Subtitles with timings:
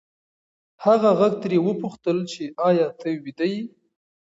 [0.85, 3.63] هغه غږ ترې وپوښتل چې ایا ته ویده یې؟